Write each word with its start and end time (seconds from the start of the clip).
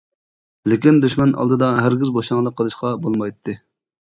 لېكىن 0.71 0.97
دۈشمەن 1.03 1.35
ئالدىدا 1.43 1.69
ھەرگىز 1.81 2.15
بوشاڭلىق 2.17 2.59
قىلىشقا 2.63 2.95
بولمايتتى. 3.05 3.57